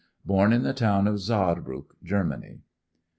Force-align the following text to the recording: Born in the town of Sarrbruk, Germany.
Born 0.25 0.51
in 0.51 0.63
the 0.63 0.73
town 0.73 1.05
of 1.05 1.19
Sarrbruk, 1.21 1.91
Germany. 2.03 2.61